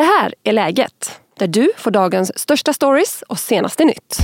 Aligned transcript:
Det 0.00 0.04
här 0.04 0.34
är 0.44 0.52
läget, 0.52 1.20
där 1.38 1.46
du 1.46 1.70
får 1.76 1.90
dagens 1.90 2.38
största 2.38 2.72
stories 2.72 3.22
och 3.28 3.38
senaste 3.38 3.84
nytt. 3.84 4.18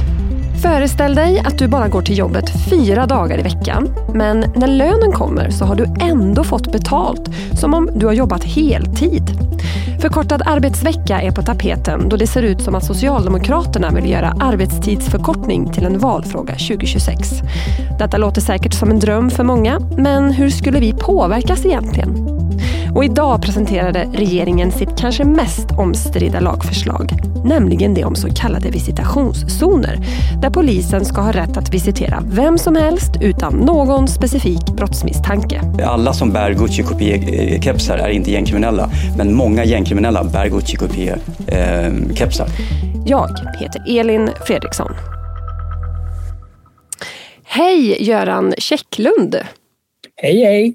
Föreställ 0.62 1.14
dig 1.14 1.38
att 1.38 1.58
du 1.58 1.68
bara 1.68 1.88
går 1.88 2.02
till 2.02 2.18
jobbet 2.18 2.44
fyra 2.70 3.06
dagar 3.06 3.38
i 3.38 3.42
veckan. 3.42 3.88
Men 4.14 4.40
när 4.56 4.66
lönen 4.66 5.12
kommer 5.12 5.50
så 5.50 5.64
har 5.64 5.74
du 5.74 5.84
ändå 6.00 6.44
fått 6.44 6.72
betalt, 6.72 7.28
som 7.60 7.74
om 7.74 7.90
du 7.94 8.06
har 8.06 8.12
jobbat 8.12 8.44
heltid. 8.44 9.22
Förkortad 10.00 10.42
arbetsvecka 10.46 11.20
är 11.20 11.30
på 11.30 11.42
tapeten 11.42 12.08
då 12.08 12.16
det 12.16 12.26
ser 12.26 12.42
ut 12.42 12.62
som 12.62 12.74
att 12.74 12.84
Socialdemokraterna 12.84 13.90
vill 13.90 14.10
göra 14.10 14.36
arbetstidsförkortning 14.40 15.72
till 15.72 15.84
en 15.84 15.98
valfråga 15.98 16.52
2026. 16.52 17.30
Detta 17.98 18.16
låter 18.16 18.40
säkert 18.40 18.74
som 18.74 18.90
en 18.90 18.98
dröm 18.98 19.30
för 19.30 19.44
många, 19.44 19.80
men 19.96 20.32
hur 20.32 20.50
skulle 20.50 20.80
vi 20.80 20.92
påverkas 20.92 21.66
egentligen? 21.66 22.25
Och 22.96 23.04
idag 23.04 23.42
presenterade 23.42 24.08
regeringen 24.12 24.72
sitt 24.72 24.98
kanske 24.98 25.24
mest 25.24 25.66
omstridda 25.78 26.40
lagförslag, 26.40 27.12
nämligen 27.44 27.94
det 27.94 28.04
om 28.04 28.14
så 28.14 28.28
kallade 28.34 28.70
visitationszoner, 28.70 29.98
där 30.42 30.50
polisen 30.50 31.04
ska 31.04 31.20
ha 31.20 31.32
rätt 31.32 31.56
att 31.56 31.74
visitera 31.74 32.22
vem 32.26 32.58
som 32.58 32.76
helst 32.76 33.10
utan 33.20 33.54
någon 33.54 34.08
specifik 34.08 34.66
brottsmisstanke. 34.76 35.60
Alla 35.84 36.12
som 36.12 36.32
bär 36.32 36.52
Gucci 36.52 36.82
Coupé-kepsar 36.82 37.98
är 37.98 38.08
inte 38.08 38.30
gängkriminella, 38.30 38.90
men 39.16 39.34
många 39.34 39.64
gängkriminella 39.64 40.24
bär 40.24 40.48
Gucci 40.48 40.76
Coupé-kepsar. 40.76 42.48
Jag 43.06 43.30
heter 43.60 43.98
Elin 44.00 44.30
Fredriksson. 44.46 44.92
Hej 47.44 48.02
Göran 48.02 48.54
Käcklund! 48.58 49.36
Hej 50.16 50.44
hej! 50.44 50.74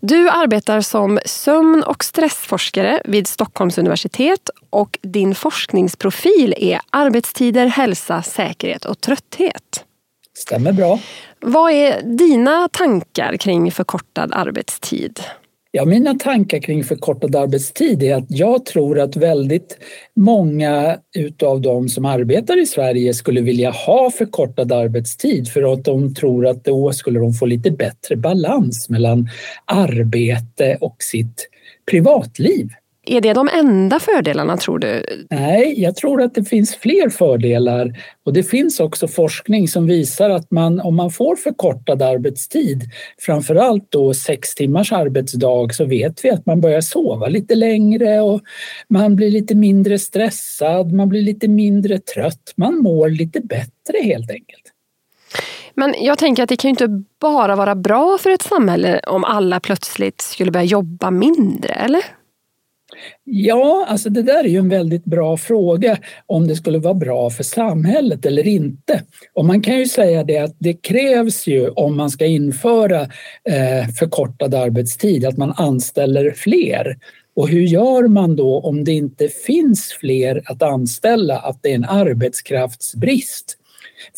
Du 0.00 0.28
arbetar 0.28 0.80
som 0.80 1.18
sömn 1.24 1.82
och 1.82 2.04
stressforskare 2.04 3.02
vid 3.04 3.26
Stockholms 3.26 3.78
universitet 3.78 4.50
och 4.70 4.98
din 5.02 5.34
forskningsprofil 5.34 6.54
är 6.58 6.80
arbetstider, 6.90 7.66
hälsa, 7.66 8.22
säkerhet 8.22 8.84
och 8.84 9.00
trötthet. 9.00 9.84
Stämmer 10.38 10.72
bra. 10.72 10.98
Vad 11.40 11.72
är 11.72 12.02
dina 12.02 12.68
tankar 12.68 13.36
kring 13.36 13.72
förkortad 13.72 14.32
arbetstid? 14.34 15.20
Ja, 15.78 15.84
mina 15.84 16.14
tankar 16.14 16.58
kring 16.58 16.84
förkortad 16.84 17.36
arbetstid 17.36 18.02
är 18.02 18.14
att 18.14 18.24
jag 18.28 18.66
tror 18.66 19.00
att 19.00 19.16
väldigt 19.16 19.78
många 20.16 20.98
utav 21.16 21.60
de 21.60 21.88
som 21.88 22.04
arbetar 22.04 22.62
i 22.62 22.66
Sverige 22.66 23.14
skulle 23.14 23.40
vilja 23.40 23.70
ha 23.70 24.10
förkortad 24.10 24.72
arbetstid 24.72 25.48
för 25.48 25.72
att 25.72 25.84
de 25.84 26.14
tror 26.14 26.46
att 26.46 26.64
då 26.64 26.92
skulle 26.92 27.18
de 27.20 27.32
få 27.32 27.46
lite 27.46 27.70
bättre 27.70 28.16
balans 28.16 28.88
mellan 28.88 29.28
arbete 29.64 30.78
och 30.80 30.96
sitt 30.98 31.48
privatliv. 31.90 32.68
Är 33.10 33.20
det 33.20 33.32
de 33.32 33.48
enda 33.48 34.00
fördelarna 34.00 34.56
tror 34.56 34.78
du? 34.78 35.04
Nej, 35.30 35.82
jag 35.82 35.96
tror 35.96 36.22
att 36.22 36.34
det 36.34 36.44
finns 36.44 36.76
fler 36.76 37.08
fördelar 37.08 37.98
och 38.26 38.32
det 38.32 38.42
finns 38.42 38.80
också 38.80 39.08
forskning 39.08 39.68
som 39.68 39.86
visar 39.86 40.30
att 40.30 40.50
man, 40.50 40.80
om 40.80 40.96
man 40.96 41.10
får 41.10 41.36
förkortad 41.36 42.02
arbetstid, 42.02 42.82
framförallt 43.18 43.90
då 43.90 44.14
sex 44.14 44.54
timmars 44.54 44.92
arbetsdag, 44.92 45.74
så 45.74 45.84
vet 45.84 46.24
vi 46.24 46.30
att 46.30 46.46
man 46.46 46.60
börjar 46.60 46.80
sova 46.80 47.26
lite 47.26 47.54
längre 47.54 48.20
och 48.20 48.40
man 48.88 49.16
blir 49.16 49.30
lite 49.30 49.54
mindre 49.54 49.98
stressad, 49.98 50.92
man 50.92 51.08
blir 51.08 51.22
lite 51.22 51.48
mindre 51.48 51.98
trött, 51.98 52.52
man 52.56 52.78
mår 52.78 53.08
lite 53.08 53.40
bättre 53.40 53.98
helt 54.02 54.30
enkelt. 54.30 54.62
Men 55.74 55.94
jag 55.98 56.18
tänker 56.18 56.42
att 56.42 56.48
det 56.48 56.56
kan 56.56 56.68
ju 56.68 56.70
inte 56.70 57.04
bara 57.20 57.56
vara 57.56 57.74
bra 57.74 58.18
för 58.20 58.30
ett 58.30 58.42
samhälle 58.42 59.00
om 59.06 59.24
alla 59.24 59.60
plötsligt 59.60 60.20
skulle 60.20 60.50
börja 60.50 60.64
jobba 60.64 61.10
mindre, 61.10 61.72
eller? 61.74 62.17
Ja, 63.24 63.86
alltså 63.88 64.10
det 64.10 64.22
där 64.22 64.44
är 64.44 64.48
ju 64.48 64.58
en 64.58 64.68
väldigt 64.68 65.04
bra 65.04 65.36
fråga 65.36 65.98
om 66.26 66.48
det 66.48 66.56
skulle 66.56 66.78
vara 66.78 66.94
bra 66.94 67.30
för 67.30 67.44
samhället 67.44 68.26
eller 68.26 68.46
inte. 68.46 69.02
Och 69.32 69.44
man 69.44 69.60
kan 69.60 69.78
ju 69.78 69.86
säga 69.86 70.24
det 70.24 70.38
att 70.38 70.56
det 70.58 70.74
krävs 70.74 71.46
ju 71.46 71.68
om 71.68 71.96
man 71.96 72.10
ska 72.10 72.26
införa 72.26 73.00
eh, 73.44 73.88
förkortad 73.98 74.54
arbetstid 74.54 75.24
att 75.24 75.36
man 75.36 75.52
anställer 75.56 76.30
fler. 76.30 76.98
Och 77.36 77.48
hur 77.48 77.62
gör 77.62 78.08
man 78.08 78.36
då 78.36 78.60
om 78.60 78.84
det 78.84 78.92
inte 78.92 79.28
finns 79.28 79.92
fler 80.00 80.42
att 80.44 80.62
anställa, 80.62 81.38
att 81.38 81.62
det 81.62 81.70
är 81.70 81.74
en 81.74 81.84
arbetskraftsbrist? 81.84 83.56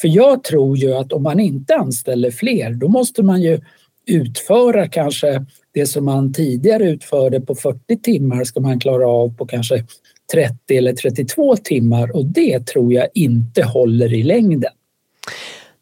För 0.01 0.09
jag 0.09 0.45
tror 0.45 0.77
ju 0.77 0.95
att 0.95 1.13
om 1.13 1.23
man 1.23 1.41
inte 1.41 1.77
anställer 1.77 2.31
fler, 2.31 2.71
då 2.71 2.89
måste 2.89 3.23
man 3.23 3.43
ju 3.43 3.61
utföra 4.11 4.89
kanske 4.89 5.45
det 5.75 5.87
som 5.87 6.05
man 6.05 6.33
tidigare 6.33 6.91
utförde 6.91 7.41
på 7.41 7.55
40 7.55 8.03
timmar 8.03 8.45
ska 8.45 8.61
man 8.61 8.81
klara 8.81 9.09
av 9.09 9.37
på 9.37 9.47
kanske 9.47 9.85
30 10.33 10.77
eller 10.77 10.93
32 10.93 11.57
timmar 11.57 12.17
och 12.17 12.27
det 12.27 12.67
tror 12.67 12.93
jag 12.93 13.09
inte 13.15 13.63
håller 13.63 14.15
i 14.15 14.23
längden. 14.23 14.73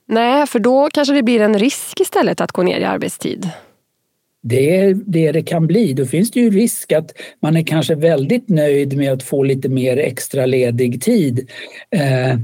Nej, 0.07 0.47
för 0.47 0.59
då 0.59 0.89
kanske 0.93 1.15
det 1.15 1.23
blir 1.23 1.41
en 1.41 1.59
risk 1.59 2.01
istället 2.01 2.41
att 2.41 2.53
gå 2.53 2.63
ner 2.63 2.81
i 2.81 2.85
arbetstid. 2.85 3.51
Det 4.49 4.77
är 4.77 4.95
det 4.95 5.33
det 5.33 5.43
kan 5.43 5.67
bli. 5.67 5.93
Då 5.93 6.07
finns 6.07 6.31
det 6.31 6.41
ju 6.41 6.51
risk 6.51 6.93
att 6.93 7.13
man 7.43 7.57
är 7.57 7.63
kanske 7.63 7.95
väldigt 7.95 8.49
nöjd 8.49 8.97
med 8.97 9.13
att 9.13 9.23
få 9.23 9.43
lite 9.43 9.69
mer 9.69 9.97
extra 9.97 10.47
ledig 10.47 11.03
tid 11.03 11.51
eh, 11.91 12.39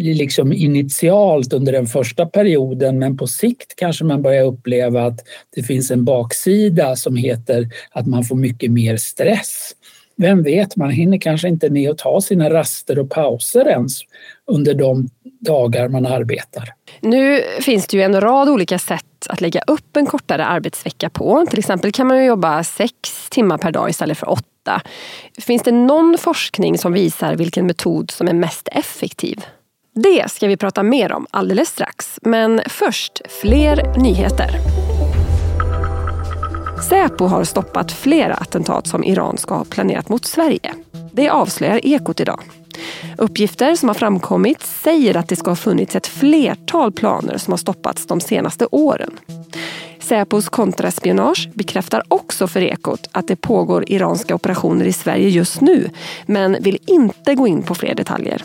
liksom 0.00 0.52
initialt 0.52 1.52
under 1.52 1.72
den 1.72 1.86
första 1.86 2.26
perioden 2.26 2.98
men 2.98 3.16
på 3.16 3.26
sikt 3.26 3.76
kanske 3.76 4.04
man 4.04 4.22
börjar 4.22 4.44
uppleva 4.44 5.02
att 5.06 5.20
det 5.54 5.62
finns 5.62 5.90
en 5.90 6.04
baksida 6.04 6.96
som 6.96 7.16
heter 7.16 7.68
att 7.90 8.06
man 8.06 8.24
får 8.24 8.36
mycket 8.36 8.70
mer 8.70 8.96
stress. 8.96 9.72
Vem 10.16 10.42
vet, 10.42 10.76
man 10.76 10.90
hinner 10.90 11.18
kanske 11.18 11.48
inte 11.48 11.70
med 11.70 11.90
att 11.90 11.98
ta 11.98 12.20
sina 12.20 12.50
raster 12.50 12.98
och 12.98 13.10
pauser 13.10 13.68
ens 13.68 14.00
under 14.46 14.74
de 14.74 15.08
dagar 15.46 15.88
man 15.88 16.06
arbetar. 16.06 16.74
Nu 17.00 17.42
finns 17.60 17.86
det 17.86 17.96
ju 17.96 18.02
en 18.02 18.20
rad 18.20 18.48
olika 18.48 18.78
sätt 18.78 19.04
att 19.28 19.40
lägga 19.40 19.60
upp 19.66 19.96
en 19.96 20.06
kortare 20.06 20.44
arbetsvecka 20.44 21.10
på. 21.10 21.46
Till 21.50 21.58
exempel 21.58 21.92
kan 21.92 22.06
man 22.06 22.24
jobba 22.24 22.64
sex 22.64 23.28
timmar 23.30 23.58
per 23.58 23.72
dag 23.72 23.90
istället 23.90 24.18
för 24.18 24.30
åtta. 24.30 24.82
Finns 25.38 25.62
det 25.62 25.72
någon 25.72 26.18
forskning 26.18 26.78
som 26.78 26.92
visar 26.92 27.36
vilken 27.36 27.66
metod 27.66 28.10
som 28.10 28.28
är 28.28 28.32
mest 28.32 28.68
effektiv? 28.72 29.44
Det 29.94 30.30
ska 30.30 30.46
vi 30.46 30.56
prata 30.56 30.82
mer 30.82 31.12
om 31.12 31.26
alldeles 31.30 31.68
strax. 31.68 32.18
Men 32.22 32.60
först 32.66 33.20
fler 33.40 33.98
nyheter. 33.98 34.50
Säpo 36.88 37.24
har 37.24 37.44
stoppat 37.44 37.92
flera 37.92 38.34
attentat 38.34 38.86
som 38.86 39.04
Iran 39.04 39.38
ska 39.38 39.54
ha 39.54 39.64
planerat 39.64 40.08
mot 40.08 40.24
Sverige. 40.24 40.74
Det 41.12 41.28
avslöjar 41.28 41.86
Ekot 41.86 42.20
idag. 42.20 42.40
Uppgifter 43.18 43.74
som 43.74 43.88
har 43.88 43.94
framkommit 43.94 44.62
säger 44.62 45.16
att 45.16 45.28
det 45.28 45.36
ska 45.36 45.50
ha 45.50 45.56
funnits 45.56 45.96
ett 45.96 46.06
flertal 46.06 46.92
planer 46.92 47.38
som 47.38 47.52
har 47.52 47.58
stoppats 47.58 48.06
de 48.06 48.20
senaste 48.20 48.66
åren. 48.70 49.10
Säpos 50.00 50.48
kontraspionage 50.48 51.50
bekräftar 51.54 52.02
också 52.08 52.46
för 52.46 52.60
Ekot 52.60 53.08
att 53.12 53.28
det 53.28 53.36
pågår 53.36 53.84
iranska 53.90 54.34
operationer 54.34 54.84
i 54.84 54.92
Sverige 54.92 55.28
just 55.28 55.60
nu 55.60 55.90
men 56.26 56.56
vill 56.60 56.78
inte 56.86 57.34
gå 57.34 57.46
in 57.46 57.62
på 57.62 57.74
fler 57.74 57.94
detaljer. 57.94 58.42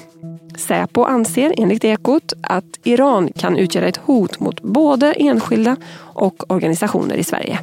Säpo 0.58 1.04
anser 1.04 1.54
enligt 1.58 1.84
Ekot 1.84 2.34
att 2.42 2.80
Iran 2.84 3.30
kan 3.36 3.58
utgöra 3.58 3.88
ett 3.88 3.98
hot 3.98 4.40
mot 4.40 4.62
både 4.62 5.14
enskilda 5.14 5.76
och 5.98 6.52
organisationer 6.52 7.16
i 7.16 7.24
Sverige. 7.24 7.60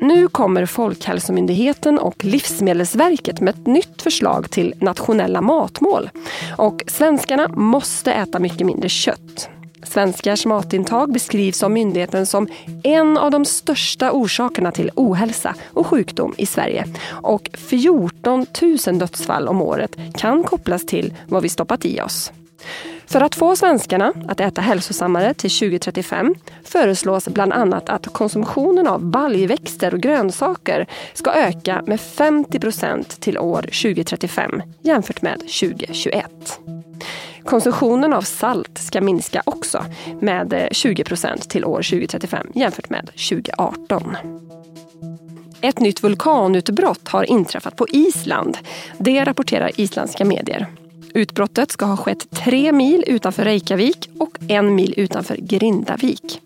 Nu 0.00 0.28
kommer 0.28 0.66
Folkhälsomyndigheten 0.66 1.98
och 1.98 2.24
Livsmedelsverket 2.24 3.40
med 3.40 3.54
ett 3.54 3.66
nytt 3.66 4.02
förslag 4.02 4.50
till 4.50 4.74
nationella 4.80 5.40
matmål. 5.40 6.10
Och 6.56 6.84
svenskarna 6.86 7.48
måste 7.48 8.12
äta 8.12 8.38
mycket 8.38 8.66
mindre 8.66 8.88
kött. 8.88 9.48
Svenskars 9.82 10.46
matintag 10.46 11.12
beskrivs 11.12 11.62
av 11.62 11.70
myndigheten 11.70 12.26
som 12.26 12.48
en 12.82 13.18
av 13.18 13.30
de 13.30 13.44
största 13.44 14.12
orsakerna 14.12 14.72
till 14.72 14.90
ohälsa 14.94 15.54
och 15.72 15.86
sjukdom 15.86 16.34
i 16.38 16.46
Sverige. 16.46 16.84
Och 17.10 17.50
14 17.54 18.46
000 18.86 18.98
dödsfall 18.98 19.48
om 19.48 19.62
året 19.62 19.96
kan 20.16 20.42
kopplas 20.42 20.86
till 20.86 21.14
vad 21.28 21.42
vi 21.42 21.48
stoppat 21.48 21.84
i 21.84 22.00
oss. 22.00 22.32
För 23.10 23.20
att 23.20 23.34
få 23.34 23.56
svenskarna 23.56 24.12
att 24.28 24.40
äta 24.40 24.60
hälsosammare 24.60 25.34
till 25.34 25.50
2035 25.50 26.34
föreslås 26.64 27.28
bland 27.28 27.52
annat 27.52 27.88
att 27.88 28.12
konsumtionen 28.12 28.86
av 28.86 29.04
baljväxter 29.04 29.94
och 29.94 30.00
grönsaker 30.00 30.86
ska 31.14 31.32
öka 31.32 31.82
med 31.86 32.00
50 32.00 32.60
procent 32.60 33.20
till 33.20 33.38
år 33.38 33.62
2035 33.62 34.62
jämfört 34.82 35.22
med 35.22 35.38
2021. 35.38 36.60
Konsumtionen 37.44 38.12
av 38.12 38.22
salt 38.22 38.78
ska 38.78 39.00
minska 39.00 39.42
också 39.46 39.84
med 40.20 40.68
20 40.72 41.04
procent 41.04 41.50
till 41.50 41.64
år 41.64 41.82
2035 41.82 42.46
jämfört 42.54 42.90
med 42.90 43.06
2018. 43.06 44.16
Ett 45.60 45.80
nytt 45.80 46.02
vulkanutbrott 46.02 47.08
har 47.08 47.24
inträffat 47.24 47.76
på 47.76 47.86
Island. 47.88 48.58
Det 48.98 49.24
rapporterar 49.24 49.70
isländska 49.76 50.24
medier. 50.24 50.66
Utbrottet 51.14 51.70
ska 51.70 51.84
ha 51.84 51.96
skett 51.96 52.30
tre 52.30 52.72
mil 52.72 53.04
utanför 53.06 53.44
Reykjavik 53.44 54.10
och 54.18 54.38
en 54.48 54.74
mil 54.74 54.94
utanför 54.96 55.36
Grindavik. 55.36 56.40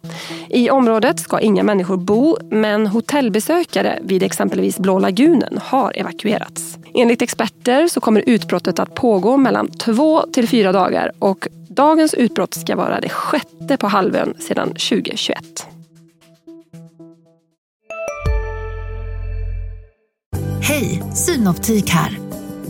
I 0.49 0.71
området 0.71 1.21
ska 1.21 1.41
inga 1.41 1.63
människor 1.63 1.97
bo 1.97 2.37
men 2.51 2.87
hotellbesökare 2.87 3.99
vid 4.03 4.23
exempelvis 4.23 4.79
Blå 4.79 4.99
lagunen 4.99 5.59
har 5.63 5.93
evakuerats. 5.99 6.79
Enligt 6.95 7.23
experter 7.23 7.89
så 7.89 8.01
kommer 8.01 8.23
utbrottet 8.27 8.79
att 8.79 8.95
pågå 8.95 9.37
mellan 9.37 9.71
två 9.71 10.23
till 10.33 10.49
fyra 10.49 10.73
dagar 10.73 11.13
och 11.19 11.49
dagens 11.69 12.15
utbrott 12.15 12.55
ska 12.55 12.77
vara 12.77 13.01
det 13.01 13.09
sjätte 13.09 13.77
på 13.77 13.87
halvön 13.87 14.35
sedan 14.39 14.69
2021. 14.69 15.67
Hej, 20.61 21.03
Synoptik 21.15 21.91
här. 21.91 22.19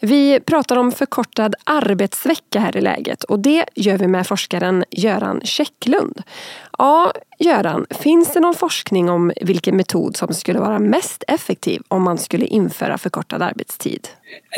Vi 0.00 0.40
pratar 0.40 0.76
om 0.76 0.92
förkortad 0.92 1.54
arbetsvecka 1.64 2.60
här 2.60 2.76
i 2.76 2.80
läget 2.80 3.24
och 3.24 3.38
det 3.38 3.64
gör 3.74 3.98
vi 3.98 4.06
med 4.06 4.26
forskaren 4.26 4.84
Göran 4.90 5.40
Käcklund. 5.44 6.22
Ja, 6.78 7.12
Göran, 7.38 7.86
finns 7.90 8.32
det 8.32 8.40
någon 8.40 8.54
forskning 8.54 9.08
om 9.08 9.32
vilken 9.40 9.76
metod 9.76 10.16
som 10.16 10.34
skulle 10.34 10.58
vara 10.58 10.78
mest 10.78 11.24
effektiv 11.28 11.82
om 11.88 12.02
man 12.02 12.18
skulle 12.18 12.46
införa 12.46 12.98
förkortad 12.98 13.42
arbetstid? 13.42 14.08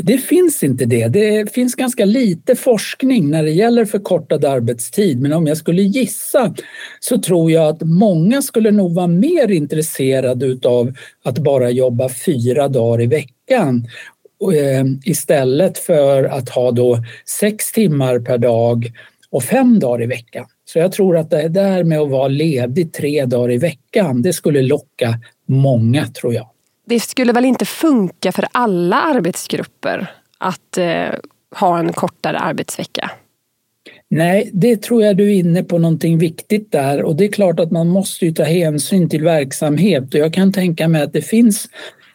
Det 0.02 0.18
finns 0.18 0.62
inte 0.62 0.84
det. 0.84 1.08
Det 1.08 1.52
finns 1.54 1.74
ganska 1.74 2.04
lite 2.04 2.56
forskning 2.56 3.30
när 3.30 3.42
det 3.42 3.50
gäller 3.50 3.84
förkortad 3.84 4.44
arbetstid 4.44 5.20
men 5.20 5.32
om 5.32 5.46
jag 5.46 5.56
skulle 5.56 5.82
gissa 5.82 6.54
så 7.00 7.18
tror 7.18 7.50
jag 7.50 7.68
att 7.68 7.82
många 7.82 8.42
skulle 8.42 8.70
nog 8.70 8.94
vara 8.94 9.06
mer 9.06 9.50
intresserade 9.50 10.46
utav 10.46 10.92
att 11.24 11.38
bara 11.38 11.70
jobba 11.70 12.08
fyra 12.08 12.68
dagar 12.68 13.02
i 13.02 13.06
veckan 13.06 13.86
istället 15.04 15.78
för 15.78 16.24
att 16.24 16.48
ha 16.48 16.70
då 16.70 16.98
sex 17.40 17.72
timmar 17.72 18.18
per 18.18 18.38
dag 18.38 18.92
och 19.30 19.42
fem 19.42 19.78
dagar 19.78 20.02
i 20.02 20.06
veckan. 20.06 20.46
Så 20.64 20.78
jag 20.78 20.92
tror 20.92 21.16
att 21.16 21.30
det 21.30 21.48
där 21.48 21.84
med 21.84 22.00
att 22.00 22.10
vara 22.10 22.28
ledig 22.28 22.92
tre 22.92 23.24
dagar 23.24 23.52
i 23.52 23.58
veckan, 23.58 24.22
det 24.22 24.32
skulle 24.32 24.62
locka 24.62 25.14
många 25.46 26.06
tror 26.06 26.34
jag. 26.34 26.48
Det 26.86 27.00
skulle 27.00 27.32
väl 27.32 27.44
inte 27.44 27.64
funka 27.64 28.32
för 28.32 28.46
alla 28.52 28.96
arbetsgrupper 28.96 30.10
att 30.38 30.78
eh, 30.78 31.08
ha 31.56 31.78
en 31.78 31.92
kortare 31.92 32.38
arbetsvecka? 32.38 33.10
Nej, 34.08 34.50
det 34.52 34.82
tror 34.82 35.02
jag 35.02 35.16
du 35.16 35.24
är 35.24 35.38
inne 35.38 35.62
på 35.62 35.78
någonting 35.78 36.18
viktigt 36.18 36.72
där 36.72 37.02
och 37.02 37.16
det 37.16 37.24
är 37.24 37.32
klart 37.32 37.60
att 37.60 37.70
man 37.70 37.88
måste 37.88 38.32
ta 38.32 38.42
hänsyn 38.42 39.08
till 39.08 39.24
verksamhet 39.24 40.14
och 40.14 40.20
jag 40.20 40.34
kan 40.34 40.52
tänka 40.52 40.88
mig 40.88 41.02
att 41.02 41.12
det 41.12 41.22
finns 41.22 41.68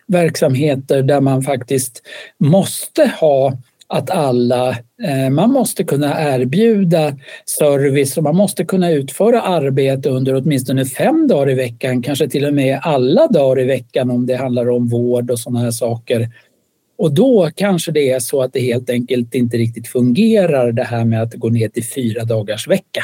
verksamheter 0.07 1.01
där 1.03 1.21
man 1.21 1.41
faktiskt 1.41 2.01
måste 2.39 3.11
ha 3.19 3.53
att 3.87 4.09
alla, 4.09 4.69
eh, 5.03 5.29
man 5.31 5.51
måste 5.51 5.83
kunna 5.83 6.35
erbjuda 6.35 7.17
service 7.59 8.17
och 8.17 8.23
man 8.23 8.35
måste 8.35 8.65
kunna 8.65 8.91
utföra 8.91 9.41
arbete 9.41 10.09
under 10.09 10.35
åtminstone 10.35 10.85
fem 10.85 11.27
dagar 11.27 11.51
i 11.51 11.53
veckan, 11.53 12.01
kanske 12.01 12.29
till 12.29 12.45
och 12.45 12.53
med 12.53 12.79
alla 12.83 13.27
dagar 13.27 13.61
i 13.61 13.65
veckan 13.65 14.09
om 14.09 14.25
det 14.25 14.35
handlar 14.35 14.69
om 14.69 14.87
vård 14.87 15.31
och 15.31 15.39
sådana 15.39 15.59
här 15.59 15.71
saker. 15.71 16.29
Och 16.97 17.13
då 17.13 17.49
kanske 17.55 17.91
det 17.91 18.11
är 18.11 18.19
så 18.19 18.41
att 18.41 18.53
det 18.53 18.59
helt 18.59 18.89
enkelt 18.89 19.35
inte 19.35 19.57
riktigt 19.57 19.87
fungerar 19.87 20.71
det 20.71 20.83
här 20.83 21.05
med 21.05 21.21
att 21.21 21.33
gå 21.33 21.49
ner 21.49 21.69
till 21.69 21.85
fyra 21.85 22.23
dagars 22.23 22.67
vecka. 22.67 23.03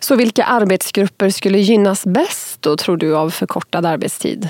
Så 0.00 0.16
vilka 0.16 0.44
arbetsgrupper 0.44 1.30
skulle 1.30 1.58
gynnas 1.58 2.04
bäst 2.06 2.62
då 2.62 2.76
tror 2.76 2.96
du 2.96 3.16
av 3.16 3.30
förkortad 3.30 3.86
arbetstid? 3.86 4.48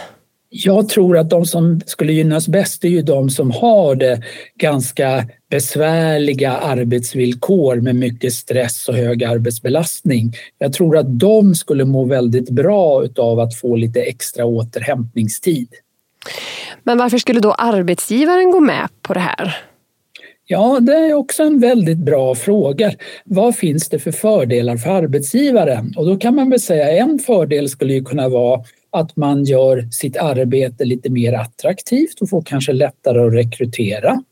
Jag 0.64 0.88
tror 0.88 1.18
att 1.18 1.30
de 1.30 1.46
som 1.46 1.80
skulle 1.86 2.12
gynnas 2.12 2.48
bäst 2.48 2.84
är 2.84 2.88
ju 2.88 3.02
de 3.02 3.30
som 3.30 3.50
har 3.50 3.94
det 3.94 4.22
ganska 4.58 5.24
besvärliga 5.50 6.52
arbetsvillkor 6.52 7.76
med 7.76 7.96
mycket 7.96 8.32
stress 8.32 8.88
och 8.88 8.94
hög 8.94 9.24
arbetsbelastning. 9.24 10.32
Jag 10.58 10.72
tror 10.72 10.96
att 10.96 11.18
de 11.18 11.54
skulle 11.54 11.84
må 11.84 12.04
väldigt 12.04 12.50
bra 12.50 13.06
av 13.16 13.40
att 13.40 13.54
få 13.54 13.76
lite 13.76 14.00
extra 14.02 14.44
återhämtningstid. 14.44 15.68
Men 16.82 16.98
varför 16.98 17.18
skulle 17.18 17.40
då 17.40 17.52
arbetsgivaren 17.52 18.50
gå 18.50 18.60
med 18.60 18.88
på 19.02 19.14
det 19.14 19.20
här? 19.20 19.56
Ja, 20.48 20.78
det 20.80 20.92
är 20.92 21.14
också 21.14 21.42
en 21.42 21.60
väldigt 21.60 21.98
bra 21.98 22.34
fråga. 22.34 22.92
Vad 23.24 23.56
finns 23.56 23.88
det 23.88 23.98
för 23.98 24.12
fördelar 24.12 24.76
för 24.76 24.90
arbetsgivaren? 24.90 25.94
Och 25.96 26.06
då 26.06 26.16
kan 26.16 26.34
man 26.34 26.50
väl 26.50 26.60
säga 26.60 26.90
en 26.90 27.18
fördel 27.18 27.68
skulle 27.68 27.94
ju 27.94 28.04
kunna 28.04 28.28
vara 28.28 28.64
att 28.96 29.16
man 29.16 29.44
gör 29.44 29.88
sitt 29.90 30.16
arbete 30.16 30.84
lite 30.84 31.10
mer 31.10 31.32
attraktivt 31.32 32.20
och 32.20 32.30
får 32.30 32.42
kanske 32.42 32.72
lättare 32.72 33.26
att 33.26 33.34
rekrytera. 33.34 34.22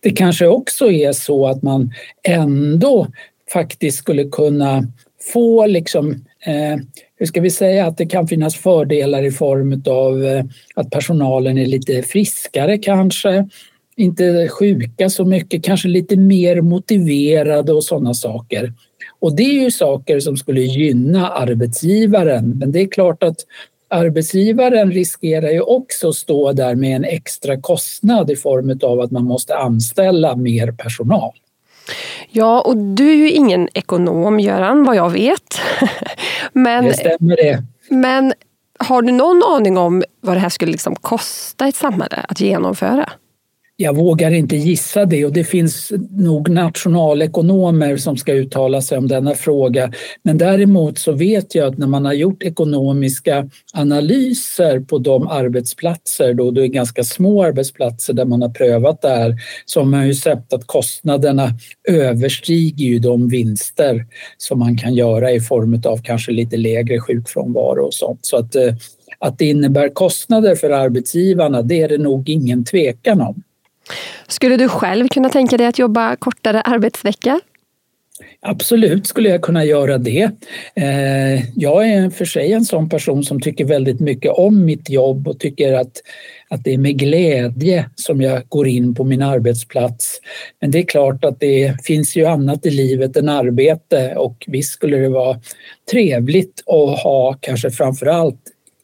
Det 0.00 0.10
kanske 0.10 0.46
också 0.46 0.90
är 0.90 1.12
så 1.12 1.46
att 1.46 1.62
man 1.62 1.92
ändå 2.22 3.06
faktiskt 3.52 3.98
skulle 3.98 4.24
kunna 4.24 4.84
få 5.32 5.66
liksom, 5.66 6.10
eh, 6.46 6.76
hur 7.16 7.26
ska 7.26 7.40
vi 7.40 7.50
säga, 7.50 7.86
att 7.86 7.98
det 7.98 8.06
kan 8.06 8.28
finnas 8.28 8.56
fördelar 8.56 9.22
i 9.22 9.30
form 9.30 9.82
av 9.86 10.24
eh, 10.24 10.44
att 10.74 10.90
personalen 10.90 11.58
är 11.58 11.66
lite 11.66 12.02
friskare 12.02 12.78
kanske, 12.78 13.48
inte 13.96 14.48
sjuka 14.48 15.10
så 15.10 15.24
mycket, 15.24 15.64
kanske 15.64 15.88
lite 15.88 16.16
mer 16.16 16.60
motiverade 16.60 17.72
och 17.72 17.84
sådana 17.84 18.14
saker. 18.14 18.72
Och 19.20 19.36
det 19.36 19.42
är 19.42 19.62
ju 19.62 19.70
saker 19.70 20.20
som 20.20 20.36
skulle 20.36 20.60
gynna 20.60 21.28
arbetsgivaren. 21.28 22.58
Men 22.58 22.72
det 22.72 22.80
är 22.80 22.86
klart 22.86 23.22
att 23.22 23.36
arbetsgivaren 23.90 24.92
riskerar 24.92 25.50
ju 25.50 25.60
också 25.60 26.08
att 26.08 26.14
stå 26.14 26.52
där 26.52 26.74
med 26.74 26.96
en 26.96 27.04
extra 27.04 27.60
kostnad 27.60 28.30
i 28.30 28.36
form 28.36 28.78
av 28.82 29.00
att 29.00 29.10
man 29.10 29.24
måste 29.24 29.56
anställa 29.56 30.36
mer 30.36 30.72
personal. 30.72 31.32
Ja, 32.30 32.60
och 32.60 32.76
du 32.76 33.10
är 33.10 33.16
ju 33.16 33.30
ingen 33.30 33.68
ekonom, 33.74 34.40
Göran, 34.40 34.84
vad 34.84 34.96
jag 34.96 35.10
vet. 35.10 35.60
men, 36.52 36.84
det 36.84 36.94
stämmer 36.94 37.36
det. 37.36 37.62
Men 37.90 38.32
har 38.78 39.02
du 39.02 39.12
någon 39.12 39.42
aning 39.42 39.78
om 39.78 40.02
vad 40.20 40.36
det 40.36 40.40
här 40.40 40.48
skulle 40.48 40.72
liksom 40.72 40.96
kosta 40.96 41.68
ett 41.68 41.76
samhälle 41.76 42.24
att 42.28 42.40
genomföra? 42.40 43.10
Jag 43.82 43.96
vågar 43.96 44.30
inte 44.30 44.56
gissa 44.56 45.04
det 45.04 45.24
och 45.24 45.32
det 45.32 45.44
finns 45.44 45.92
nog 46.10 46.48
nationalekonomer 46.48 47.96
som 47.96 48.16
ska 48.16 48.32
uttala 48.32 48.82
sig 48.82 48.98
om 48.98 49.08
denna 49.08 49.34
fråga. 49.34 49.92
Men 50.22 50.38
däremot 50.38 50.98
så 50.98 51.12
vet 51.12 51.54
jag 51.54 51.68
att 51.68 51.78
när 51.78 51.86
man 51.86 52.04
har 52.04 52.12
gjort 52.12 52.42
ekonomiska 52.42 53.50
analyser 53.74 54.80
på 54.80 54.98
de 54.98 55.28
arbetsplatser, 55.28 56.34
då 56.34 56.50
det 56.50 56.62
är 56.62 56.66
ganska 56.66 57.04
små 57.04 57.44
arbetsplatser 57.44 58.12
där 58.12 58.24
man 58.24 58.42
har 58.42 58.48
prövat 58.48 59.02
det 59.02 59.08
här, 59.08 59.36
så 59.64 59.80
har 59.80 59.86
man 59.86 60.06
ju 60.06 60.14
sett 60.14 60.52
att 60.52 60.66
kostnaderna 60.66 61.50
överstiger 61.88 62.84
ju 62.84 62.98
de 62.98 63.28
vinster 63.28 64.06
som 64.38 64.58
man 64.58 64.78
kan 64.78 64.94
göra 64.94 65.32
i 65.32 65.40
form 65.40 65.82
av 65.84 66.02
kanske 66.02 66.32
lite 66.32 66.56
lägre 66.56 67.00
sjukfrånvaro 67.00 67.86
och 67.86 67.94
sånt. 67.94 68.20
Så 68.22 68.36
att, 68.36 68.54
eh, 68.54 68.74
att 69.18 69.38
det 69.38 69.44
innebär 69.44 69.88
kostnader 69.88 70.54
för 70.54 70.70
arbetsgivarna, 70.70 71.62
det 71.62 71.82
är 71.82 71.88
det 71.88 71.98
nog 71.98 72.28
ingen 72.28 72.64
tvekan 72.64 73.20
om. 73.20 73.42
Skulle 74.28 74.56
du 74.56 74.68
själv 74.68 75.08
kunna 75.08 75.28
tänka 75.28 75.56
dig 75.56 75.66
att 75.66 75.78
jobba 75.78 76.16
kortare 76.16 76.60
arbetsvecka? 76.60 77.40
Absolut 78.40 79.06
skulle 79.06 79.28
jag 79.28 79.42
kunna 79.42 79.64
göra 79.64 79.98
det. 79.98 80.30
Eh, 80.74 81.58
jag 81.58 81.88
är 81.88 82.10
för 82.10 82.24
sig 82.24 82.52
en 82.52 82.64
sån 82.64 82.88
person 82.88 83.24
som 83.24 83.40
tycker 83.40 83.64
väldigt 83.64 84.00
mycket 84.00 84.32
om 84.32 84.64
mitt 84.64 84.90
jobb 84.90 85.28
och 85.28 85.38
tycker 85.38 85.72
att, 85.72 85.92
att 86.48 86.64
det 86.64 86.74
är 86.74 86.78
med 86.78 86.98
glädje 86.98 87.90
som 87.94 88.20
jag 88.20 88.48
går 88.48 88.68
in 88.68 88.94
på 88.94 89.04
min 89.04 89.22
arbetsplats. 89.22 90.20
Men 90.60 90.70
det 90.70 90.78
är 90.78 90.82
klart 90.82 91.24
att 91.24 91.40
det 91.40 91.84
finns 91.84 92.16
ju 92.16 92.24
annat 92.24 92.66
i 92.66 92.70
livet 92.70 93.16
än 93.16 93.28
arbete 93.28 94.14
och 94.16 94.44
visst 94.46 94.72
skulle 94.72 94.96
det 94.96 95.08
vara 95.08 95.40
trevligt 95.90 96.62
att 96.66 97.00
ha 97.00 97.36
kanske 97.40 97.70
framförallt, 97.70 98.40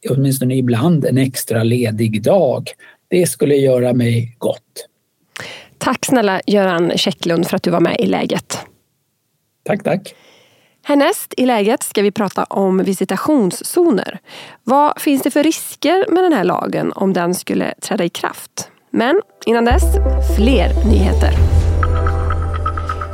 åtminstone 0.09 0.55
ibland, 0.55 1.05
en 1.05 1.17
extra 1.17 1.63
ledig 1.63 2.23
dag. 2.23 2.69
Det 3.07 3.27
skulle 3.27 3.55
göra 3.55 3.93
mig 3.93 4.35
gott. 4.37 4.87
Tack 5.87 6.05
snälla 6.05 6.41
Göran 6.47 6.91
Käcklund 6.97 7.47
för 7.47 7.55
att 7.55 7.63
du 7.63 7.69
var 7.69 7.79
med 7.79 7.99
i 7.99 8.05
läget. 8.05 8.65
Tack, 9.65 9.83
tack. 9.83 10.15
Härnäst 10.83 11.33
i 11.37 11.45
läget 11.45 11.83
ska 11.83 12.01
vi 12.01 12.11
prata 12.11 12.43
om 12.43 12.77
visitationszoner. 12.77 14.19
Vad 14.63 15.01
finns 15.01 15.21
det 15.21 15.31
för 15.31 15.43
risker 15.43 16.05
med 16.11 16.23
den 16.23 16.33
här 16.33 16.43
lagen 16.43 16.93
om 16.93 17.13
den 17.13 17.35
skulle 17.35 17.73
träda 17.81 18.03
i 18.03 18.09
kraft? 18.09 18.69
Men 18.89 19.21
innan 19.45 19.65
dess, 19.65 19.83
fler 20.37 20.85
nyheter. 20.89 21.33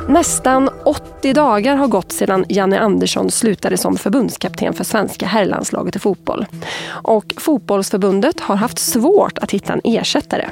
Nästan 0.08 0.70
80 0.84 1.32
dagar 1.32 1.76
har 1.76 1.88
gått 1.88 2.12
sedan 2.12 2.44
Janne 2.48 2.78
Andersson 2.78 3.30
slutade 3.30 3.76
som 3.76 3.96
förbundskapten 3.96 4.72
för 4.72 4.84
svenska 4.84 5.26
herrlandslaget 5.26 5.96
i 5.96 5.98
fotboll. 5.98 6.46
Och 6.86 7.34
fotbollsförbundet 7.36 8.40
har 8.40 8.56
haft 8.56 8.78
svårt 8.78 9.38
att 9.38 9.50
hitta 9.50 9.72
en 9.72 9.80
ersättare. 9.84 10.48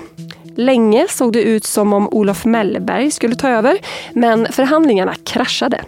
Länge 0.54 1.06
såg 1.08 1.32
det 1.32 1.42
ut 1.42 1.64
som 1.64 1.92
om 1.92 2.08
Olof 2.08 2.44
Mellberg 2.44 3.10
skulle 3.10 3.34
ta 3.34 3.48
över, 3.48 3.78
men 4.12 4.46
förhandlingarna 4.52 5.14
kraschade. 5.24 5.84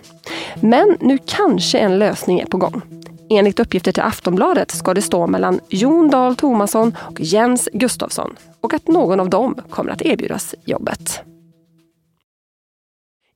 Men 0.60 0.96
nu 1.00 1.18
kanske 1.26 1.78
en 1.78 1.98
lösning 1.98 2.40
är 2.40 2.46
på 2.46 2.56
gång. 2.56 2.82
Enligt 3.30 3.60
uppgifter 3.60 3.92
till 3.92 4.02
Aftonbladet 4.02 4.70
ska 4.70 4.94
det 4.94 5.02
stå 5.02 5.26
mellan 5.26 5.60
Jon 5.68 6.10
Dahl 6.10 6.36
Tomasson 6.36 6.96
och 7.00 7.20
Jens 7.20 7.68
Gustafsson 7.72 8.36
och 8.60 8.74
att 8.74 8.88
någon 8.88 9.20
av 9.20 9.30
dem 9.30 9.54
kommer 9.70 9.90
att 9.90 10.02
erbjudas 10.02 10.54
jobbet. 10.64 11.24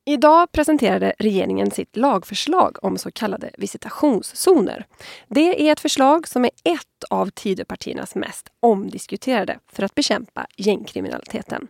Idag 0.08 0.52
presenterade 0.52 1.12
regeringen 1.18 1.70
sitt 1.70 1.96
lagförslag 1.96 2.76
om 2.82 2.98
så 2.98 3.10
kallade 3.10 3.50
visitationszoner. 3.58 4.86
Det 5.28 5.68
är 5.68 5.72
ett 5.72 5.80
förslag 5.80 6.28
som 6.28 6.44
är 6.44 6.50
ett 6.64 7.04
av 7.10 7.30
Tidöpartiernas 7.30 8.14
mest 8.14 8.48
omdiskuterade 8.60 9.58
för 9.72 9.82
att 9.82 9.94
bekämpa 9.94 10.46
gängkriminaliteten. 10.56 11.68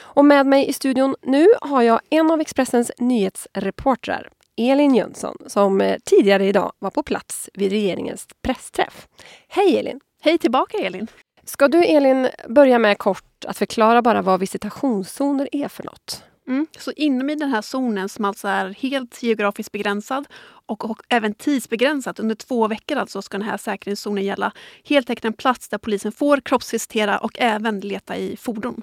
Och 0.00 0.24
med 0.24 0.46
mig 0.46 0.68
i 0.68 0.72
studion 0.72 1.14
nu 1.22 1.46
har 1.60 1.82
jag 1.82 2.00
en 2.10 2.30
av 2.30 2.40
Expressens 2.40 2.92
nyhetsreportrar, 2.98 4.30
Elin 4.56 4.94
Jönsson, 4.94 5.36
som 5.46 5.80
eh, 5.80 5.98
tidigare 6.04 6.46
idag 6.46 6.72
var 6.78 6.90
på 6.90 7.02
plats 7.02 7.50
vid 7.54 7.70
regeringens 7.70 8.28
pressträff. 8.42 9.08
Hej 9.48 9.78
Elin! 9.78 10.00
Hej 10.22 10.38
tillbaka 10.38 10.78
Elin! 10.78 11.06
Ska 11.44 11.68
du 11.68 11.84
Elin 11.84 12.28
börja 12.48 12.78
med 12.78 12.98
kort 12.98 13.44
att 13.46 13.58
förklara 13.58 14.02
bara 14.02 14.22
vad 14.22 14.40
visitationszoner 14.40 15.48
är 15.52 15.68
för 15.68 15.84
något? 15.84 16.22
Mm. 16.48 16.66
Så 16.78 16.92
inom 16.96 17.30
i 17.30 17.34
den 17.34 17.50
här 17.50 17.62
zonen 17.62 18.08
som 18.08 18.24
alltså 18.24 18.48
är 18.48 18.68
helt 18.68 19.22
geografiskt 19.22 19.72
begränsad 19.72 20.26
och, 20.66 20.90
och 20.90 21.02
även 21.08 21.34
tidsbegränsat, 21.34 22.20
under 22.20 22.34
två 22.34 22.68
veckor 22.68 22.96
alltså 22.96 23.22
ska 23.22 23.38
den 23.38 23.46
här 23.46 23.56
säkerhetszonen 23.56 24.24
gälla. 24.24 24.52
Helt 24.84 25.10
enkelt 25.10 25.24
en 25.24 25.32
plats 25.32 25.68
där 25.68 25.78
polisen 25.78 26.12
får 26.12 26.40
kroppsvisitera 26.40 27.18
och 27.18 27.32
även 27.38 27.80
leta 27.80 28.16
i 28.16 28.36
fordon. 28.36 28.82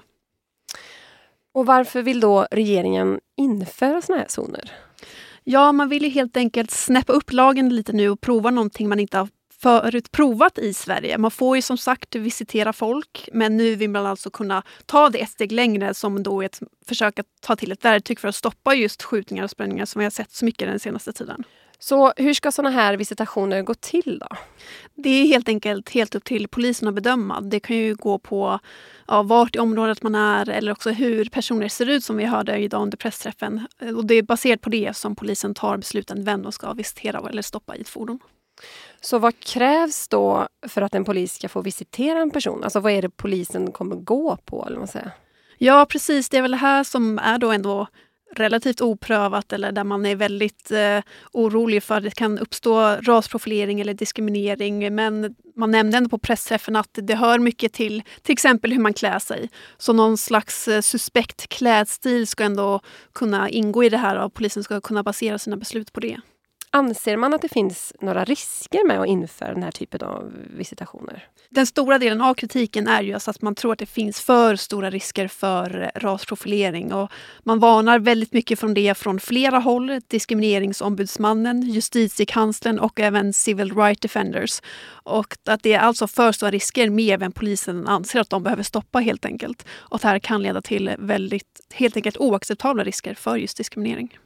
Och 1.54 1.66
varför 1.66 2.02
vill 2.02 2.20
då 2.20 2.46
regeringen 2.50 3.20
införa 3.36 4.02
såna 4.02 4.18
här 4.18 4.26
zoner? 4.28 4.72
Ja, 5.44 5.72
man 5.72 5.88
vill 5.88 6.02
ju 6.02 6.08
helt 6.08 6.36
enkelt 6.36 6.70
snäppa 6.70 7.12
upp 7.12 7.32
lagen 7.32 7.68
lite 7.68 7.92
nu 7.92 8.10
och 8.10 8.20
prova 8.20 8.50
någonting 8.50 8.88
man 8.88 9.00
inte 9.00 9.18
har 9.18 9.28
förut 9.66 10.12
provat 10.12 10.58
i 10.58 10.74
Sverige. 10.74 11.18
Man 11.18 11.30
får 11.30 11.56
ju 11.56 11.62
som 11.62 11.78
sagt 11.78 12.14
visitera 12.14 12.72
folk 12.72 13.28
men 13.32 13.56
nu 13.56 13.74
vill 13.74 13.90
man 13.90 14.06
alltså 14.06 14.30
kunna 14.30 14.62
ta 14.86 15.08
det 15.08 15.18
ett 15.18 15.30
steg 15.30 15.52
längre 15.52 15.94
som 15.94 16.22
då 16.22 16.42
är 16.42 16.46
ett 16.46 16.60
försök 16.88 17.18
att 17.18 17.26
ta 17.40 17.56
till 17.56 17.72
ett 17.72 17.84
verktyg 17.84 18.20
för 18.20 18.28
att 18.28 18.34
stoppa 18.34 18.74
just 18.74 19.02
skjutningar 19.02 19.44
och 19.44 19.50
sprängningar 19.50 19.84
som 19.84 19.98
vi 19.98 20.04
har 20.04 20.10
sett 20.10 20.32
så 20.32 20.44
mycket 20.44 20.68
den 20.68 20.80
senaste 20.80 21.12
tiden. 21.12 21.44
Så 21.78 22.12
hur 22.16 22.34
ska 22.34 22.52
såna 22.52 22.70
här 22.70 22.96
visitationer 22.96 23.62
gå 23.62 23.74
till 23.74 24.18
då? 24.20 24.36
Det 24.94 25.10
är 25.10 25.26
helt 25.26 25.48
enkelt 25.48 25.90
helt 25.90 26.14
upp 26.14 26.24
till 26.24 26.48
polisen 26.48 26.88
att 26.88 26.94
bedöma. 26.94 27.40
Det 27.40 27.60
kan 27.60 27.76
ju 27.76 27.94
gå 27.94 28.18
på 28.18 28.58
ja, 29.08 29.22
vart 29.22 29.56
i 29.56 29.58
området 29.58 30.02
man 30.02 30.14
är 30.14 30.48
eller 30.48 30.72
också 30.72 30.90
hur 30.90 31.24
personer 31.24 31.68
ser 31.68 31.88
ut 31.88 32.04
som 32.04 32.16
vi 32.16 32.24
hörde 32.24 32.58
idag 32.58 32.82
under 32.82 32.96
pressträffen. 32.96 33.66
Och 33.96 34.06
det 34.06 34.14
är 34.14 34.22
baserat 34.22 34.60
på 34.60 34.70
det 34.70 34.96
som 34.96 35.16
polisen 35.16 35.54
tar 35.54 35.76
besluten 35.76 36.24
vem 36.24 36.42
de 36.42 36.52
ska 36.52 36.72
visitera 36.72 37.28
eller 37.28 37.42
stoppa 37.42 37.76
i 37.76 37.80
ett 37.80 37.88
fordon. 37.88 38.18
Så 39.00 39.18
vad 39.18 39.40
krävs 39.40 40.08
då 40.08 40.48
för 40.68 40.82
att 40.82 40.94
en 40.94 41.04
polis 41.04 41.34
ska 41.34 41.48
få 41.48 41.60
visitera 41.62 42.18
en 42.18 42.30
person? 42.30 42.64
Alltså 42.64 42.80
vad 42.80 42.92
är 42.92 43.02
det 43.02 43.10
polisen 43.10 43.72
kommer 43.72 43.96
gå 43.96 44.36
på? 44.36 44.66
Eller 44.66 44.78
vad 44.78 44.90
säger? 44.90 45.10
Ja 45.58 45.86
precis, 45.88 46.28
det 46.28 46.36
är 46.36 46.42
väl 46.42 46.50
det 46.50 46.56
här 46.56 46.84
som 46.84 47.18
är 47.18 47.38
då 47.38 47.52
ändå 47.52 47.86
relativt 48.34 48.80
oprövat 48.80 49.52
eller 49.52 49.72
där 49.72 49.84
man 49.84 50.06
är 50.06 50.16
väldigt 50.16 50.70
eh, 50.70 51.00
orolig 51.32 51.82
för 51.82 51.96
att 51.96 52.02
det 52.02 52.10
kan 52.10 52.38
uppstå 52.38 52.80
rasprofilering 52.80 53.80
eller 53.80 53.94
diskriminering. 53.94 54.94
Men 54.94 55.34
man 55.56 55.70
nämnde 55.70 55.96
ändå 55.96 56.10
på 56.10 56.18
pressträffen 56.18 56.76
att 56.76 56.90
det 56.92 57.14
hör 57.14 57.38
mycket 57.38 57.72
till 57.72 58.02
till 58.22 58.32
exempel 58.32 58.72
hur 58.72 58.78
man 58.80 58.94
klär 58.94 59.18
sig. 59.18 59.50
Så 59.78 59.92
någon 59.92 60.18
slags 60.18 60.68
eh, 60.68 60.80
suspekt 60.80 61.48
klädstil 61.48 62.26
ska 62.26 62.44
ändå 62.44 62.80
kunna 63.12 63.50
ingå 63.50 63.84
i 63.84 63.88
det 63.88 63.98
här 63.98 64.16
och 64.16 64.34
polisen 64.34 64.64
ska 64.64 64.80
kunna 64.80 65.02
basera 65.02 65.38
sina 65.38 65.56
beslut 65.56 65.92
på 65.92 66.00
det. 66.00 66.20
Anser 66.70 67.16
man 67.16 67.34
att 67.34 67.42
det 67.42 67.48
finns 67.48 67.92
några 68.00 68.24
risker 68.24 68.86
med 68.86 69.00
att 69.00 69.06
införa 69.06 69.54
den 69.54 69.62
här 69.62 69.70
typen 69.70 70.02
av 70.02 70.32
visitationer? 70.56 71.28
Den 71.48 71.66
stora 71.66 71.98
delen 71.98 72.20
av 72.20 72.34
kritiken 72.34 72.88
är 72.88 73.02
ju 73.02 73.12
alltså 73.12 73.30
att 73.30 73.42
man 73.42 73.54
tror 73.54 73.72
att 73.72 73.78
det 73.78 73.86
finns 73.86 74.20
för 74.20 74.56
stora 74.56 74.90
risker 74.90 75.28
för 75.28 75.82
eh, 75.82 76.00
rasprofilering. 76.00 76.92
Och 76.92 77.10
man 77.42 77.58
varnar 77.58 77.98
väldigt 77.98 78.32
mycket 78.32 78.58
från 78.58 78.74
det 78.74 78.98
från 78.98 79.20
flera 79.20 79.58
håll. 79.58 80.00
Diskrimineringsombudsmannen, 80.08 81.62
justitiekanslern 81.62 82.78
och 82.78 83.00
även 83.00 83.32
Civil 83.32 83.76
Rights 83.76 84.00
Defenders. 84.00 84.60
Och 84.88 85.36
att 85.44 85.62
det 85.62 85.72
är 85.72 85.80
alltså 85.80 86.08
för 86.08 86.32
stora 86.32 86.50
risker 86.50 86.90
mer 86.90 87.22
än 87.22 87.32
polisen 87.32 87.86
anser 87.86 88.20
att 88.20 88.30
de 88.30 88.42
behöver 88.42 88.62
stoppa 88.62 88.98
helt 88.98 89.24
enkelt. 89.24 89.66
Och 89.70 89.96
att 89.96 90.02
det 90.02 90.08
här 90.08 90.18
kan 90.18 90.42
leda 90.42 90.62
till 90.62 90.94
väldigt 90.98 91.60
helt 91.74 91.96
enkelt 91.96 92.16
oacceptabla 92.16 92.84
risker 92.84 93.14
för 93.14 93.36
just 93.36 93.56
diskriminering. 93.56 94.18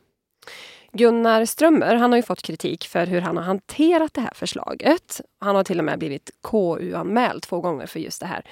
Gunnar 0.93 1.45
Strömmer 1.45 1.95
han 1.95 2.13
har 2.13 2.17
ju 2.17 2.23
fått 2.23 2.43
kritik 2.43 2.87
för 2.87 3.07
hur 3.07 3.21
han 3.21 3.37
har 3.37 3.45
hanterat 3.45 4.15
det 4.15 4.21
här 4.21 4.35
förslaget. 4.35 5.21
Han 5.39 5.57
har 5.57 5.65
till 5.65 5.79
och 5.79 5.85
med 5.85 5.99
blivit 5.99 6.31
KU-anmäld 6.43 7.43
två 7.43 7.61
gånger 7.61 7.87
för 7.87 8.01
just 8.01 8.21
det 8.21 8.27
här. 8.27 8.45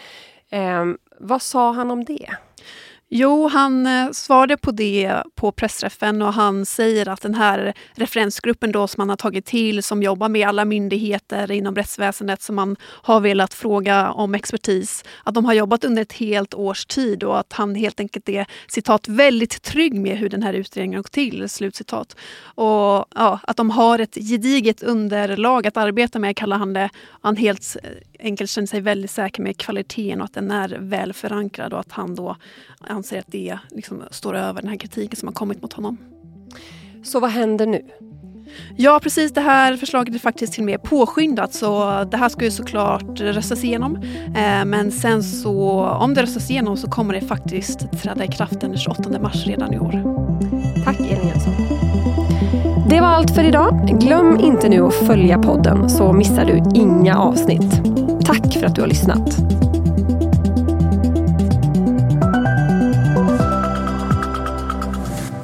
Eh, 0.51 0.85
vad 1.21 1.43
sa 1.43 1.73
han 1.73 1.91
om 1.91 2.05
det? 2.05 2.31
Jo, 3.11 3.49
han 3.49 3.87
eh, 3.87 4.11
svarade 4.11 4.57
på 4.57 4.71
det 4.71 5.23
på 5.35 5.53
pressträffen 5.53 6.23
och 6.23 6.33
han 6.33 6.67
säger 6.67 7.09
att 7.09 7.21
den 7.21 7.35
här 7.35 7.75
referensgruppen 7.93 8.73
då 8.73 8.89
som 8.89 9.01
man 9.01 9.09
har 9.09 9.17
tagit 9.17 9.45
till 9.45 9.83
som 9.83 10.03
jobbar 10.03 10.29
med 10.29 10.49
alla 10.49 10.65
myndigheter 10.65 11.51
inom 11.51 11.75
rättsväsendet 11.75 12.43
som 12.43 12.57
man 12.57 12.77
har 12.83 13.21
velat 13.21 13.55
fråga 13.55 14.11
om 14.11 14.35
expertis, 14.35 15.05
att 15.25 15.35
de 15.35 15.45
har 15.45 15.55
jobbat 15.55 15.85
under 15.85 16.03
ett 16.03 16.13
helt 16.13 16.55
års 16.55 16.87
tid 16.87 17.25
och 17.25 17.39
att 17.39 17.53
han 17.53 17.75
helt 17.75 18.01
enkelt 18.01 18.29
är 18.29 18.47
citat 18.67 19.09
väldigt 19.09 19.63
trygg 19.63 19.95
med 19.95 20.19
hur 20.19 20.29
den 20.29 20.43
här 20.43 20.55
utredningen 20.55 21.03
gått 21.03 21.13
till. 21.13 21.49
Slutcitat. 21.49 22.17
Och 22.43 23.05
ja, 23.15 23.41
att 23.43 23.57
de 23.57 23.71
har 23.71 23.99
ett 23.99 24.15
gediget 24.15 24.83
underlag 24.83 25.67
att 25.67 25.77
arbeta 25.77 26.19
med 26.19 26.37
kallar 26.37 26.59
han 26.59 26.73
det. 26.73 26.91
Han 27.21 27.37
helt 27.37 27.77
eh, 27.83 27.91
enkelt 28.21 28.51
känner 28.51 28.67
sig 28.67 28.81
väldigt 28.81 29.11
säker 29.11 29.43
med 29.43 29.57
kvaliteten 29.57 30.21
och 30.21 30.25
att 30.25 30.35
den 30.35 30.51
är 30.51 30.77
väl 30.81 31.13
förankrad 31.13 31.73
och 31.73 31.81
att 31.81 31.93
han 31.93 32.15
då 32.15 32.37
anser 32.99 33.19
att 33.19 33.33
det 33.33 33.59
liksom 33.71 34.03
står 34.11 34.37
över 34.37 34.63
den 34.63 34.71
här 34.71 34.77
kritiken 34.77 35.17
som 35.17 35.29
har 35.29 35.35
kommit 35.35 35.63
mot 35.63 35.73
honom. 35.73 35.97
Så 37.03 37.21
vad 37.21 37.31
händer 37.31 37.67
nu? 37.67 37.83
Ja 38.77 39.01
precis, 39.03 39.33
det 39.33 39.41
här 39.41 39.77
förslaget 39.77 40.15
är 40.15 40.19
faktiskt 40.19 40.53
till 40.53 40.63
och 40.63 40.67
med 40.67 40.83
påskyndat 40.83 41.55
så 41.55 42.05
det 42.11 42.17
här 42.17 42.29
ska 42.29 42.45
ju 42.45 42.51
såklart 42.51 43.21
röstas 43.21 43.65
igenom. 43.65 43.97
Eh, 44.37 44.65
men 44.65 44.93
sen 44.93 45.23
så, 45.23 45.85
om 45.87 46.15
det 46.15 46.23
röstas 46.23 46.51
igenom 46.51 46.77
så 46.77 46.91
kommer 46.91 47.15
det 47.15 47.21
faktiskt 47.21 48.03
träda 48.03 48.25
i 48.25 48.29
kraft 48.29 48.61
den 48.61 48.79
28 48.79 49.21
mars 49.21 49.47
redan 49.47 49.75
i 49.75 49.79
år. 49.79 49.93
Tack 50.85 51.01
Elin 51.01 51.29
Jönsson. 51.29 51.55
Det 52.91 53.01
var 53.01 53.09
allt 53.09 53.35
för 53.35 53.45
idag. 53.45 53.99
Glöm 54.01 54.41
inte 54.41 54.69
nu 54.69 54.81
att 54.81 54.95
följa 54.95 55.39
podden 55.39 55.91
så 55.91 56.13
missar 56.13 56.45
du 56.45 56.81
inga 56.81 57.19
avsnitt. 57.19 57.83
Tack 58.25 58.55
för 58.55 58.67
att 58.67 58.75
du 58.75 58.81
har 58.81 58.89
lyssnat. 58.89 59.68